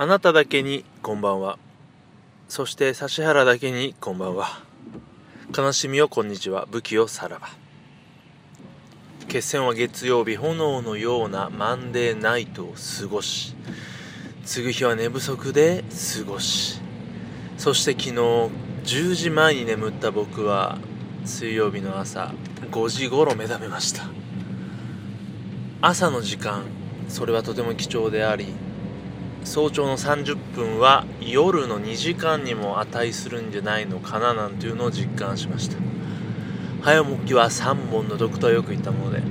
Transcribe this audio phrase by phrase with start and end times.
[0.00, 1.58] あなただけにこんばんは。
[2.48, 4.60] そして指原だけにこんばんは。
[5.52, 6.68] 悲しみをこんにちは。
[6.70, 7.48] 武器をさらば。
[9.26, 13.56] 決戦は月曜日炎のようなマンデーナイトを過ごし
[14.44, 15.82] 次ぐ日は寝不足で
[16.16, 16.80] 過ごし。
[17.56, 20.78] そして昨日10時前に眠った僕は
[21.24, 22.32] 水曜日の朝
[22.70, 24.04] 5時頃目覚めました。
[25.82, 26.62] 朝の時間
[27.08, 28.46] それはとても貴重であり
[29.48, 35.78] 早朝の30分は夜の2時間にも値するんじゃないのかななんていうのを実感しました。
[36.82, 39.22] 早起きは3本の毒とはよく言ったもので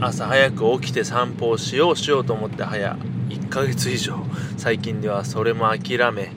[0.00, 2.94] 朝早く起きて散歩をしようしようと思って早
[3.30, 4.18] 1ヶ月以上。
[4.58, 6.30] 最近ではそれも諦め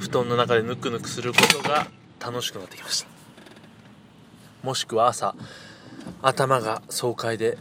[0.00, 1.86] 布団の中でぬくぬくすることが
[2.18, 3.08] 楽しくなってきました。
[4.64, 5.36] もしくは朝
[6.20, 7.58] 頭が爽快で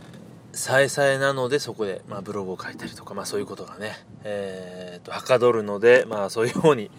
[0.54, 6.92] さえさえなのでそこで、まあ、ブログを書いたりとか、まあ、そういうことがね、えーと、はかどるので、まあ、そういうように、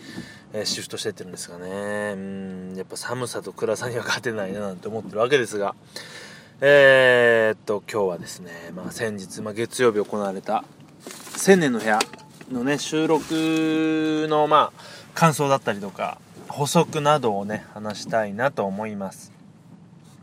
[0.53, 2.15] えー、シフトしてってるんですかね。
[2.15, 5.75] うんやっぱ寒さと暗さには勝てないななんて思ってるわけですが。
[6.65, 10.63] えー、っと今日はですね、まあ、先日、まあ、月曜日行われた
[11.37, 11.99] 「千年の部屋」
[12.53, 19.33] のね収録のまあ感想だったりとか補足などをね話したいなと思います。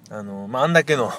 [0.09, 1.11] あのまああんだけの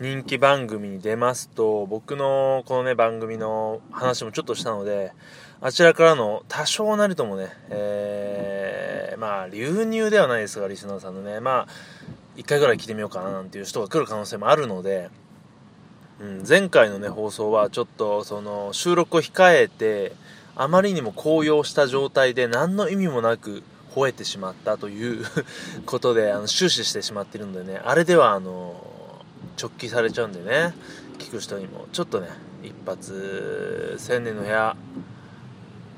[0.00, 5.12] 人気番組に出ますと僕のこのね番組の話もちょっとしたので
[5.60, 11.68] あちらからの多少なりともね、えー、まあ流入ではないですがリスナーさんのねまあ
[12.36, 15.10] 1回ぐらい聞いてみようかななんていう人が来る可能性もあるので、
[16.20, 20.12] うん、前回のね放送はちょっとその収録を控えて
[20.54, 23.64] あまりにも高揚した状態で何の意味もなく
[23.96, 25.24] 吠えてしまったという
[25.86, 28.97] ことであの終始してしまっているのでねあれではあの
[29.60, 30.74] 直帰されちゃうんでね
[31.18, 31.86] 聞く人にも。
[31.92, 32.28] ちょっとね
[32.62, 34.76] 一発千年の部屋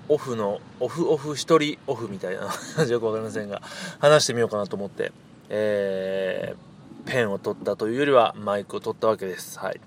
[0.09, 3.63] オフのオフオフ1人オフみたいな感じよく分かりませんが
[4.01, 5.13] 話してみようかなと思って、
[5.49, 9.59] えー、ペンを取ったというよりはマイクを取ったわけです。
[9.59, 9.81] はい。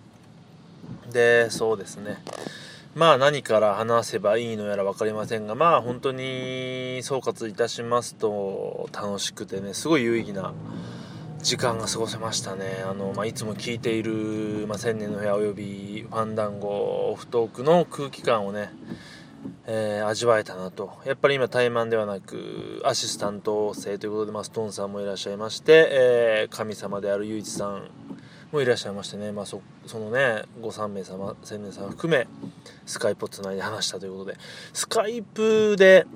[1.11, 2.17] でそうですね。
[2.95, 10.53] まあ何から話せばいいのやら分かりませんがまあ本当に総括いたしますと楽しくてねすごい有意義な
[11.43, 12.83] 時間が過ごせましたね。
[12.89, 16.69] あの、まあ、いつも聞いている、まあ、千年の部屋およびファンダンゴ
[17.11, 18.69] オフトークの空気感をね、
[19.67, 21.01] えー、味わえたなと。
[21.05, 27.89] やっぱり今怠慢ではなくアシスタント生ということで、まあ、ストーンさんもいらっしゃいまして、えー、神様である雄一さん
[28.53, 32.25] もいらっしゃいましてね、まあそ、そのねご3名様千年さん含め
[32.85, 34.37] スカイプをつないで話したということで。
[34.71, 36.07] スカイプで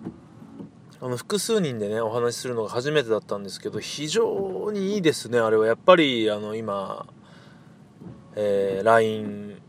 [1.00, 5.68] あの複数人でねお話しするのが初めてだったんですけど非常にいいですねあれは。
[5.68, 7.06] やっぱりあの今、
[8.35, 9.62] えー、LINE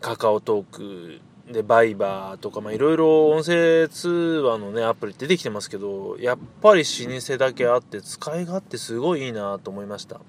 [0.00, 1.20] カカオトーク
[1.52, 10.20] でバイバーとかいろいろ音声通話のねアプリ出てきてますけどやっぱり老舗だけあって使い勝手すごいいいなと思いました。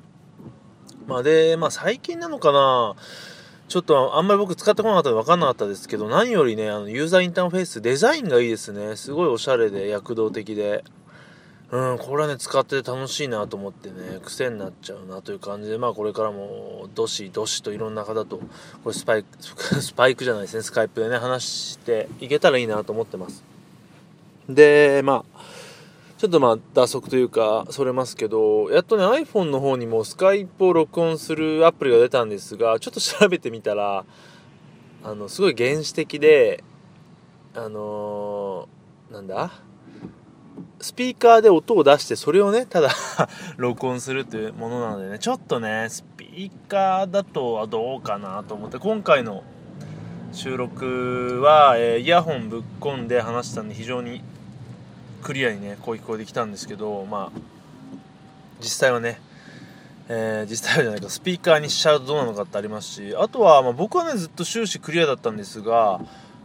[1.08, 2.96] まあでまあ最近なのかな
[3.68, 8.96] ちょっとあんまり僕使ってこなかったので分かんなかったですけど、何よりね、あのユーザーインターフェース、デザインがいいですね。
[8.96, 10.84] すごいおしゃれで躍動的で。
[11.70, 23.44] うん、これはね、使ってて楽しいなと思ってね、癖になっちゃうなという感じで、まあこれからも、どしどしといろんな方と、これスパイク、 スパイクじゃないですね、スカイプでね、話していけたらいいなと思ってます。
[24.48, 25.42] で、まあ、
[26.18, 34.04] ちょっとまあ打足というかそれますけどやっとね iPhone の方にもスカイプを録音するアプリが出たんですがちょっと調べてみたら
[35.04, 36.64] あのすごい原始的で
[37.54, 39.52] あのー、なんだ？
[40.80, 42.90] スピーカーで音を出してそれをねただ
[43.58, 49.44] 録音するというものなのでねちょっとねスピーカーだとはどうかなと思って今回の
[50.34, 54.22] 収録は、えー、イヤホンぶっ込んで話したんで非常に
[55.24, 57.40] クリアにね声聞こえてきたんですけどまあ
[58.60, 59.20] 実際はね
[60.10, 66.00] えー、実際はじゃないかスピーカーにしちゃうとどうなのかってありますしあとは、まあ、僕はねずっと終始クリアだったんですが、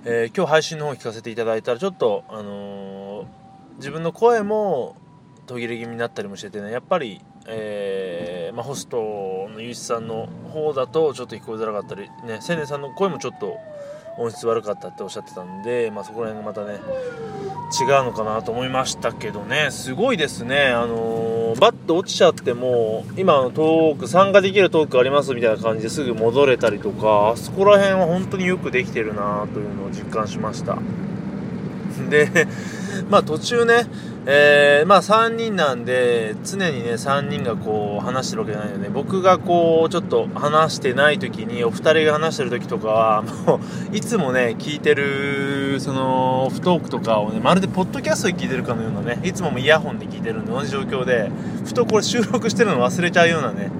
[0.04, 3.26] えー、今日配信の方聞かせていただいたらちょっと、あのー、
[3.76, 4.96] 自分の声も
[5.46, 8.96] 途切れ気味になったりもしててねやっぱり、えーまあ、ホスト
[9.50, 13.58] のゆういちさんの方だとちょっと聞こえづらかったりね青年さんの声もちょっと
[14.18, 16.80] 音質悪かったっておっしゃってたんで、まあ、そこら辺がまたね
[17.72, 19.70] 違うのかなと思いましたけどね。
[19.70, 20.66] すごいですね。
[20.66, 30.78] あのー、バッと落ちちゃっても今のトーク参加できるトークありますみたいな感じですぐ戻れたりとかあそこら辺は本当によくできてるなというのを実感しました。
[32.10, 32.46] で
[33.08, 33.86] まあ途中ね
[34.24, 43.58] えー、まあ3人なんで常にね3人がこう話してるわけじゃないので僕がこうちょっと話してない時にお二人が話してる時とかは も
[43.92, 51.28] ういつもね聞いてるそのオフトークとかをねまるでポッドキャストで聞いてるかのようなねいつももイヤホンで聞いてるんで同じ状況で
[51.64, 53.72] ふとこれ収録してるの忘れちゃうようなね、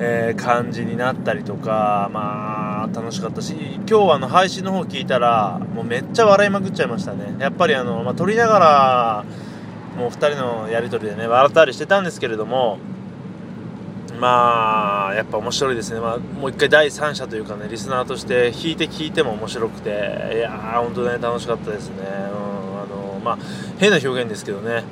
[0.00, 7.34] えー、感じになったりとかまあ楽しかったし今日はあの配信の方聞いたらもうめっちゃ笑いまくっちゃいましたね。
[7.38, 9.24] やっぱりあの、まあ、撮りながら
[9.96, 12.78] もう2人のやり取りでね笑ったりしてたんですけれども
[14.18, 19.92] まあやっぱ面白いですね、まあ、もう一回第三者というかねリスナーとして弾いて聞いても面白くてい
[20.38, 23.38] やー本当ね楽しかったですね、うん、あのまあ
[23.78, 24.84] 変な表現ですけどね。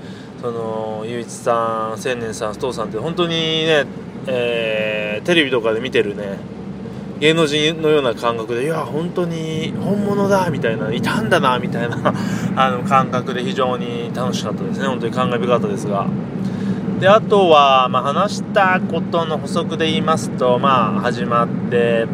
[0.43, 3.35] その雄一さん千年さん須藤さんって本当に
[3.65, 3.87] ね、
[4.27, 6.37] えー、テレビとかで見てるね
[7.23, 11.97] 芸能人のような感覚でいや本当に本物だみたいないたんだなみたいな
[12.57, 16.09] あの感覚で非常に楽しかったですね本当に感慨深かったですが
[16.99, 22.09] であとは、まあ、話したことの補足で言いますとまあ始まって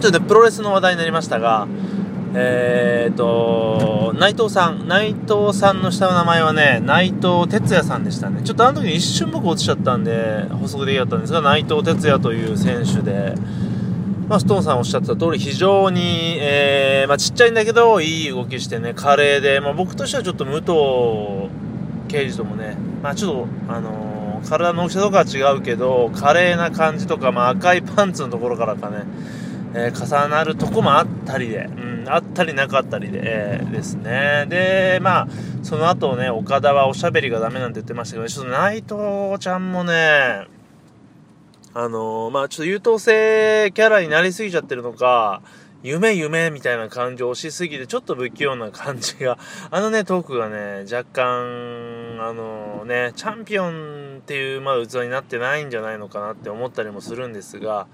[0.00, 1.68] ちょっとねプロレスの話題になりましたが
[2.32, 8.42] えーと、内藤さん、内藤さんの下の名前はね、内藤哲也さんでしたね。
[8.44, 13.34] ちょっとあの時に一瞬僕落ちちゃったんで、補足できったんですが、内藤哲也という選手で、
[14.30, 21.50] まあ、ストーンさんおっしゃってた通り、非常に、えー、まあ、ちっちゃいんだけど、いい動きしてね、華麗で、まあ、僕としてはちょっと武藤
[22.06, 29.02] 刑事ともね、まあ、ちょっと、あのー、体の大きさとかは違うけど、華麗な感じとか、まあ、赤いパンツのところからかね、
[29.74, 34.46] えー、重なるとこもあったりで、うん、あったりなかったりで、えー、ですね。
[34.48, 35.28] で、まあ、
[35.64, 40.46] その後ね、岡田はおしゃべりがダメなんて言ってましたけど、ちょっと内藤ちゃんもね、
[41.72, 45.40] あのー、まあちょっと優等生キャラになりすぎちゃってるのか、
[45.82, 49.38] 夢夢みたいな感情をしすぎて、ちょっと不器用な感じが、
[49.70, 57.86] あのね、トークがね、若干、あの、ね、チャンピオンっていうまだ器になってないんじゃないのかなって思ったりもするんですが、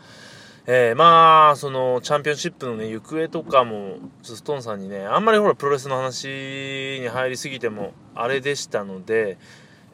[0.66, 9.38] えー、まあ、その、チャンピオンシップのね、行方とかも、ストーンさんにね、あんまりほら、プロレスの話に入りすぎても、あれでしたので、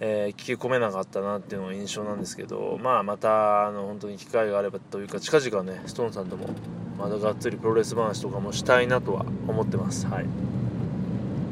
[0.04, 6.48] えー、聞き込めなかったなっていうのが印象なんですけど、まあ、またあの本当に機会があればというか近々ねストーンさんとも
[6.98, 10.08] またがっつりプロレス話とかもしたいなとは思ってます。
[10.08, 10.26] はい。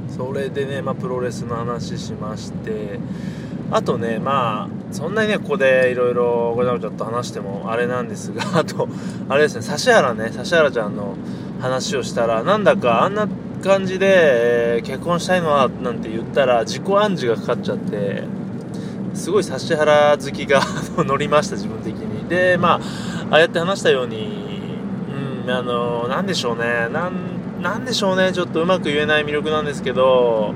[0.08, 2.98] それでね、まあ、プロレスの話しまして
[3.70, 8.88] あとねまあそんなにねここでいろいろごちゃごちゃと話してもあれなんですが あと
[9.28, 11.14] あれですね指原ね指原ちゃんの
[11.60, 13.28] 話をしたらなんだかあんな
[13.62, 18.24] 感じで、えー、結婚したいのはなんて言ったら自己暗示がかかっちゃって
[19.14, 20.60] すごい指原好きが
[20.98, 22.28] 乗りました自分的に。
[22.28, 22.80] でまあ
[23.30, 24.28] ああやって話したように
[25.44, 26.88] うんあのなんでしょうね。
[26.92, 28.32] なんなんでしょうね。
[28.32, 30.54] ちょっとうまく言えない魅力なんですけど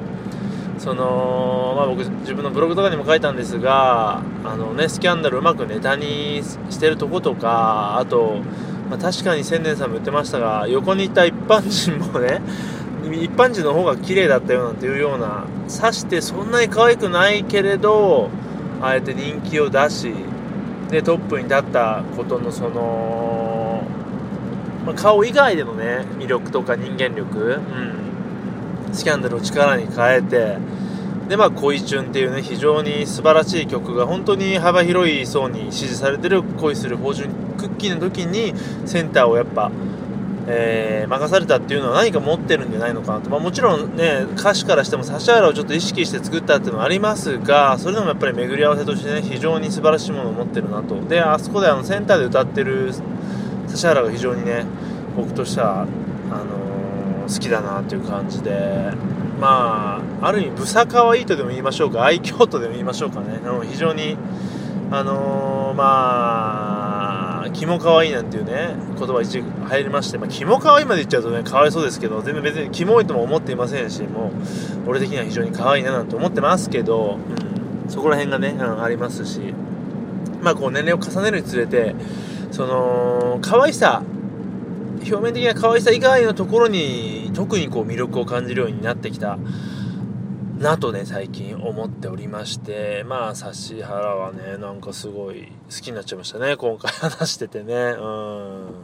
[0.79, 8.37] そのまあ僕自分のブログとかにも書いたんですがあのねスキャンダルうまくネタにしてるとことかあと、
[8.91, 12.41] まあ、確かに千年さんも言ってましたが横にいた一般人もね
[13.13, 18.31] 一般人の方が綺麗だったよなんていうようなさしてそんなに可愛くないけれど
[18.87, 20.13] あえて人気を出し
[20.91, 23.83] でトップに立ったことのその、
[24.85, 27.61] まあ、顔以外でのね魅力とか人間力、
[28.89, 30.59] うん、スキャンダルを力に変えて
[31.29, 38.53] でまあ恋チュンっていうね非常に素晴らしい曲が本当に幅広い層に支持されてる恋する芳醇クッキーの時に
[38.87, 39.71] センターをやっぱ
[40.47, 51.01] えー、任されたっていうのは何か持ってるんじゃないのかなと、まあ、もちろんね歌詞からしても指原をちょっと意識して作ったっていうのはありますがそれでもやっぱり巡り合わせとしてね非常に素晴らしいものを持ってるなと。
[51.03, 52.93] であそこであのセンターで歌ってる
[53.69, 54.67] 指原が非常にね
[55.17, 58.93] 僕としてはあのー、好きだなっていう感じで。
[59.41, 63.41] まあある意味ブサ可愛いとでも言いましょうか愛嬌とでも言いましょうかね。
[63.69, 64.17] 非常に
[64.91, 65.83] あのー、ま
[66.93, 66.94] あ、
[67.53, 74.33] キモ可愛いなんていうね、言葉一時入りまして、まあ、キモ可愛いまで言っちゃうとね、かわいそうですけど、全然別にキモいとも思っていませんし、も
[74.87, 77.19] う、俺的には非常に可愛いななんて思ってますけど、
[77.85, 79.41] うん、そこら辺がね、うん、ありますし、
[80.43, 81.95] まあ、こう年齢を重ねるにつれて、
[82.51, 84.03] その、可愛さ、
[84.99, 89.39] 表面的な可愛さ以外のところに、特にこう魅力を感じるようになってきた。
[90.59, 93.35] なとね最近思っておりましてまあ
[93.69, 97.75] 指原はねなんかすごい好きになっちゃいましたね今回話しててね。
[97.75, 98.75] うん。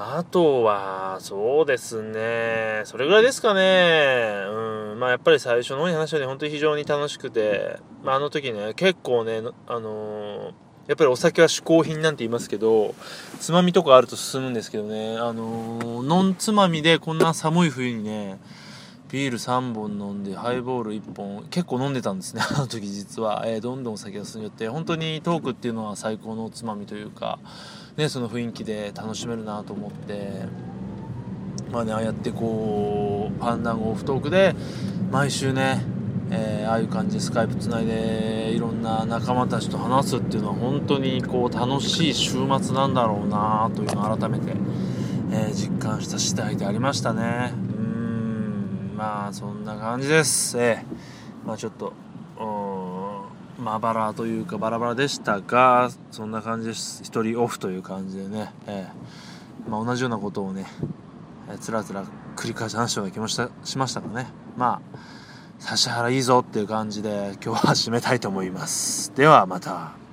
[0.00, 2.82] あとはそうですね。
[2.84, 4.44] それぐらいですかね。
[4.46, 5.00] うん。
[5.00, 10.52] まあやっぱり最初の方に話したように本当に非常に楽しくて、まあ、あの時ね結構ねあのー
[10.88, 12.94] やっぱりお酒は嗜好品なんて言いますけど、
[13.40, 18.38] つまみとかあると進むんですけどね、あのー、ノンつまみでこんな寒い冬にね、
[19.10, 27.38] ビール3本飲んでハイボール1本結構飲んでたんですね あの時実は、えー、どんどん酒が進んでって本当にトークっていうのは最高のおつまみというか、
[27.96, 30.46] ね、その雰囲気で楽しめるなと思って
[31.72, 34.54] まあねああやってこうパンダンオフトークで
[35.10, 35.82] 毎週ね、
[36.30, 44.52] えー、ああいう感じでスカイプつないでいろんな仲間たちと話すっていうのは本当にこう楽しい週末なんだろうなというのを改めて、
[45.32, 47.67] えー、実感した次第でありましたね。
[48.98, 50.58] まあそんな感じです。
[50.58, 51.92] えー、まあちょっと
[53.56, 57.04] まばらというかバラバラでしたがそんな感じです。
[57.04, 60.66] 1人オフという感じでね、えーまあ、同じようなことをね
[61.48, 64.26] えつらつら繰り返し話したような気もしたしましたがね。
[64.56, 64.98] まあ
[65.60, 69.14] 指原いいぞっていう感じで今日は締めたいと思います。
[69.14, 70.07] ではまた。